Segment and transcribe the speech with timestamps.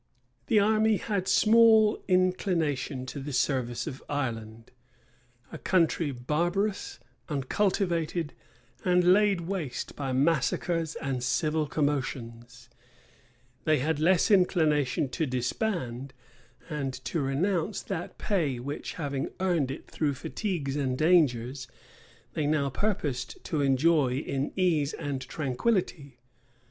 [0.47, 4.71] The army had small inclination to the service of Ireland;
[5.51, 8.33] a country barbarous, uncultivated,
[8.83, 12.67] and laid waste by massacres and civil commotions:
[13.65, 16.15] they had less inclination to disband,
[16.67, 21.67] and to renounce that pay which, having earned it through fatigues and dangers,
[22.33, 26.17] they now purposed to enjoy in ease and tranquillity.